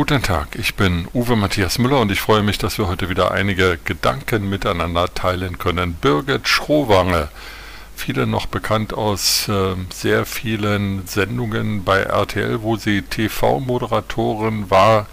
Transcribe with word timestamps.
Guten 0.00 0.22
Tag, 0.22 0.56
ich 0.58 0.76
bin 0.76 1.08
Uwe 1.12 1.36
Matthias 1.36 1.78
Müller 1.78 2.00
und 2.00 2.10
ich 2.10 2.22
freue 2.22 2.42
mich, 2.42 2.56
dass 2.56 2.78
wir 2.78 2.88
heute 2.88 3.10
wieder 3.10 3.32
einige 3.32 3.78
Gedanken 3.84 4.48
miteinander 4.48 5.12
teilen 5.12 5.58
können. 5.58 5.92
Birgit 5.92 6.48
Schrowange, 6.48 7.28
viele 7.96 8.26
noch 8.26 8.46
bekannt 8.46 8.94
aus 8.94 9.46
äh, 9.50 9.74
sehr 9.92 10.24
vielen 10.24 11.06
Sendungen 11.06 11.84
bei 11.84 11.98
RTL, 12.00 12.62
wo 12.62 12.76
sie 12.76 13.02
TV-Moderatorin 13.02 14.70
war, 14.70 15.06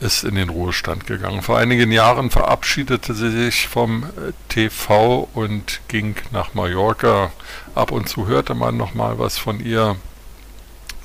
ist 0.00 0.24
in 0.24 0.34
den 0.34 0.48
Ruhestand 0.48 1.06
gegangen. 1.06 1.42
Vor 1.42 1.56
einigen 1.56 1.92
Jahren 1.92 2.30
verabschiedete 2.30 3.14
sie 3.14 3.30
sich 3.30 3.68
vom 3.68 4.02
äh, 4.02 4.32
TV 4.48 5.28
und 5.34 5.82
ging 5.86 6.16
nach 6.32 6.54
Mallorca. 6.54 7.30
Ab 7.76 7.92
und 7.92 8.08
zu 8.08 8.26
hörte 8.26 8.56
man 8.56 8.76
noch 8.76 8.94
mal 8.94 9.20
was 9.20 9.38
von 9.38 9.64
ihr. 9.64 9.94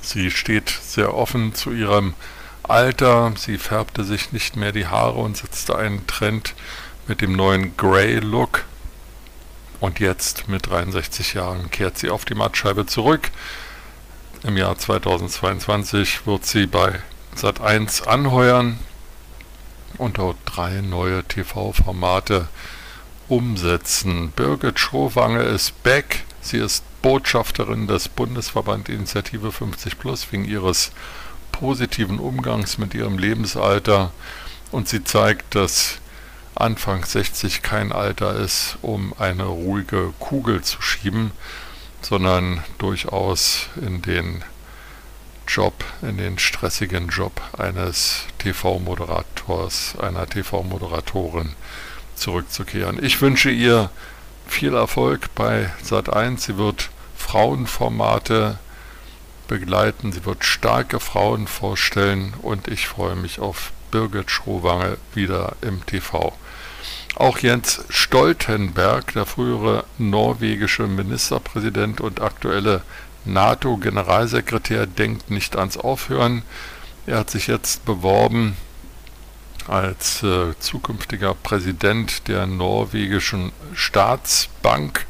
Sie 0.00 0.32
steht 0.32 0.68
sehr 0.68 1.14
offen 1.14 1.54
zu 1.54 1.70
ihrem 1.70 2.14
Alter. 2.68 3.32
Sie 3.36 3.58
färbte 3.58 4.04
sich 4.04 4.32
nicht 4.32 4.56
mehr 4.56 4.72
die 4.72 4.86
Haare 4.86 5.18
und 5.18 5.36
setzte 5.36 5.76
einen 5.76 6.06
Trend 6.06 6.54
mit 7.06 7.20
dem 7.20 7.32
neuen 7.32 7.76
Grey 7.76 8.18
Look. 8.18 8.64
Und 9.80 10.00
jetzt 10.00 10.48
mit 10.48 10.66
63 10.68 11.34
Jahren 11.34 11.70
kehrt 11.70 11.98
sie 11.98 12.10
auf 12.10 12.24
die 12.24 12.34
Mattscheibe 12.34 12.86
zurück. 12.86 13.30
Im 14.44 14.56
Jahr 14.56 14.78
2022 14.78 16.26
wird 16.26 16.44
sie 16.44 16.66
bei 16.66 17.00
Sat1 17.36 18.06
anheuern 18.06 18.78
und 19.96 20.18
dort 20.18 20.36
drei 20.44 20.80
neue 20.80 21.24
TV-Formate 21.24 22.48
umsetzen. 23.28 24.30
Birgit 24.32 24.78
Schrowange 24.78 25.42
ist 25.42 25.82
back. 25.82 26.24
Sie 26.40 26.58
ist 26.58 26.84
Botschafterin 27.02 27.86
des 27.86 28.08
Bundesverband 28.08 28.88
Initiative 28.88 29.52
50 29.52 29.98
Plus 29.98 30.30
wegen 30.32 30.44
ihres 30.44 30.92
positiven 31.58 32.18
Umgangs 32.20 32.78
mit 32.78 32.94
ihrem 32.94 33.18
Lebensalter 33.18 34.12
und 34.70 34.88
sie 34.88 35.02
zeigt, 35.02 35.54
dass 35.54 35.98
Anfang 36.54 37.04
60 37.04 37.62
kein 37.62 37.92
Alter 37.92 38.34
ist, 38.36 38.78
um 38.82 39.12
eine 39.18 39.44
ruhige 39.44 40.12
Kugel 40.18 40.62
zu 40.62 40.80
schieben, 40.82 41.32
sondern 42.00 42.62
durchaus 42.78 43.66
in 43.80 44.02
den 44.02 44.44
Job, 45.48 45.84
in 46.02 46.18
den 46.18 46.38
stressigen 46.38 47.08
Job 47.08 47.40
eines 47.56 48.26
TV-Moderators, 48.38 49.94
einer 50.00 50.26
TV-Moderatorin 50.26 51.54
zurückzukehren. 52.14 53.02
Ich 53.02 53.20
wünsche 53.20 53.50
ihr 53.50 53.90
viel 54.46 54.74
Erfolg 54.74 55.34
bei 55.34 55.70
Sat1. 55.84 56.38
Sie 56.38 56.56
wird 56.56 56.90
Frauenformate 57.16 58.58
begleiten. 59.48 60.12
Sie 60.12 60.24
wird 60.24 60.44
starke 60.44 61.00
Frauen 61.00 61.48
vorstellen 61.48 62.34
und 62.42 62.68
ich 62.68 62.86
freue 62.86 63.16
mich 63.16 63.40
auf 63.40 63.72
Birgit 63.90 64.30
Schrowange 64.30 64.98
wieder 65.14 65.56
im 65.60 65.84
TV. 65.84 66.32
Auch 67.16 67.38
Jens 67.38 67.84
Stoltenberg, 67.88 69.12
der 69.14 69.26
frühere 69.26 69.84
norwegische 69.98 70.86
Ministerpräsident 70.86 72.00
und 72.00 72.20
aktuelle 72.20 72.82
NATO-Generalsekretär, 73.24 74.86
denkt 74.86 75.30
nicht 75.30 75.56
ans 75.56 75.76
Aufhören. 75.76 76.42
Er 77.06 77.18
hat 77.18 77.30
sich 77.30 77.48
jetzt 77.48 77.84
beworben 77.84 78.56
als 79.66 80.22
äh, 80.22 80.58
zukünftiger 80.60 81.34
Präsident 81.34 82.28
der 82.28 82.46
norwegischen 82.46 83.52
Staatsbank. 83.74 85.06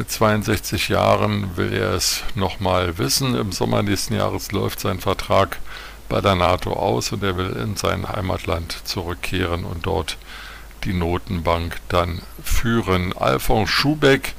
Mit 0.00 0.10
62 0.10 0.88
Jahren 0.88 1.58
will 1.58 1.74
er 1.74 1.92
es 1.92 2.22
nochmal 2.34 2.96
wissen. 2.96 3.34
Im 3.34 3.52
Sommer 3.52 3.82
nächsten 3.82 4.14
Jahres 4.14 4.50
läuft 4.50 4.80
sein 4.80 4.98
Vertrag 4.98 5.58
bei 6.08 6.22
der 6.22 6.36
NATO 6.36 6.72
aus 6.72 7.12
und 7.12 7.22
er 7.22 7.36
will 7.36 7.50
in 7.50 7.76
sein 7.76 8.08
Heimatland 8.08 8.74
zurückkehren 8.84 9.66
und 9.66 9.84
dort 9.84 10.16
die 10.84 10.94
Notenbank 10.94 11.76
dann 11.90 12.22
führen. 12.42 13.12
Alfons 13.14 13.68
Schubeck 13.68 14.32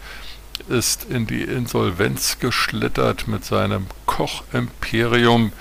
ist 0.68 1.04
in 1.04 1.28
die 1.28 1.44
Insolvenz 1.44 2.40
geschlittert 2.40 3.28
mit 3.28 3.46
seinem 3.46 3.86
Kochimperium. 4.08 5.52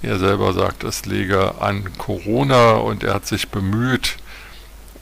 Er 0.00 0.20
selber 0.20 0.52
sagt, 0.52 0.84
es 0.84 1.06
läge 1.06 1.60
an 1.60 1.90
Corona 1.98 2.74
und 2.74 3.02
er 3.02 3.14
hat 3.14 3.26
sich 3.26 3.48
bemüht, 3.48 4.16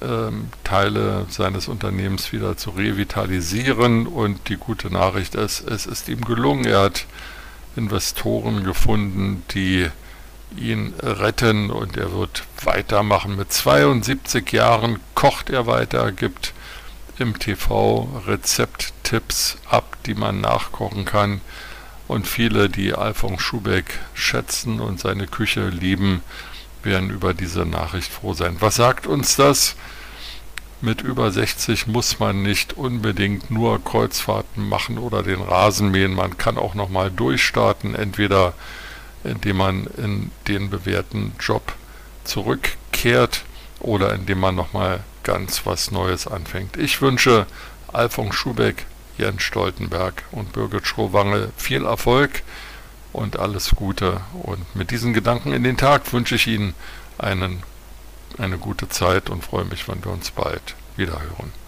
ähm, 0.03 0.49
Teile 0.65 1.27
seines 1.29 1.69
Unternehmens 1.69 2.33
wieder 2.33 2.57
zu 2.57 2.71
revitalisieren 2.71 4.07
und 4.07 4.49
die 4.49 4.57
gute 4.57 4.93
Nachricht 4.93 5.35
ist, 5.35 5.61
es 5.69 5.87
ist 5.87 6.09
ihm 6.09 6.23
gelungen. 6.23 6.65
Er 6.65 6.83
hat 6.83 7.07
Investoren 7.77 8.65
gefunden, 8.65 9.43
die 9.55 9.89
ihn 10.57 10.93
retten 11.01 11.71
und 11.71 11.97
er 11.97 12.13
wird 12.13 12.45
weitermachen. 12.63 13.37
Mit 13.37 13.53
72 13.53 14.53
Jahren 14.53 15.01
kocht 15.15 15.51
er 15.51 15.67
weiter, 15.67 16.13
gibt 16.13 16.53
im 17.19 17.39
TV 17.39 18.23
Rezepttipps 18.27 19.59
ab, 19.69 19.97
die 20.07 20.15
man 20.15 20.41
nachkochen 20.41 21.05
kann. 21.05 21.41
Und 22.09 22.27
viele, 22.27 22.69
die 22.69 22.95
Alfons 22.95 23.41
Schubeck 23.41 23.99
schätzen 24.13 24.81
und 24.81 25.01
seine 25.01 25.27
Küche 25.27 25.69
lieben, 25.69 26.23
werden 26.85 27.11
über 27.11 27.35
diese 27.35 27.65
Nachricht 27.65 28.13
froh 28.13 28.35
sein. 28.35 28.57
Was 28.61 28.77
sagt 28.77 29.07
uns 29.07 29.37
das? 29.37 29.77
Mit 30.81 31.01
über 31.01 31.31
60 31.31 31.87
muss 31.87 32.19
man 32.19 32.43
nicht 32.43 32.77
unbedingt 32.77 33.51
nur 33.51 33.83
Kreuzfahrten 33.85 34.69
machen 34.69 34.99
oder 34.99 35.23
den 35.23 35.41
Rasen 35.41 35.93
mähen. 35.93 36.15
Man 36.15 36.39
kann 36.39 36.59
auch 36.59 36.75
nochmal 36.75 37.11
durchstarten, 37.11 37.95
entweder 37.95 38.55
indem 39.23 39.59
man 39.59 39.87
in 39.97 40.33
den 40.49 40.71
bewährten 40.71 41.33
Job 41.39 41.75
zurückkehrt 42.25 43.45
oder 43.79 44.13
indem 44.15 44.41
man 44.41 44.57
nochmal 44.57 45.05
ganz 45.23 45.63
was 45.65 45.93
Neues 45.93 46.27
anfängt. 46.27 46.77
Ich 46.77 47.01
wünsche 47.01 47.47
Alfons 47.93 48.35
Schubeck, 48.35 48.87
Jens 49.19 49.43
Stoltenberg 49.43 50.25
und 50.33 50.53
Birgit 50.53 50.87
Schrowange 50.87 51.51
viel 51.57 51.85
Erfolg 51.85 52.43
und 53.13 53.39
alles 53.39 53.71
Gute. 53.75 54.21
Und 54.43 54.75
mit 54.75 54.91
diesen 54.91 55.13
Gedanken 55.13 55.53
in 55.53 55.63
den 55.63 55.77
Tag 55.77 56.13
wünsche 56.13 56.35
ich 56.35 56.47
Ihnen 56.47 56.75
einen, 57.19 57.63
eine 58.39 58.59
gute 58.59 58.89
Zeit 58.89 59.31
und 59.31 59.45
freue 59.45 59.65
mich, 59.65 59.89
wenn 59.89 60.05
wir 60.05 60.13
uns 60.13 60.31
bald 60.31 60.75
wiederhören. 60.97 61.62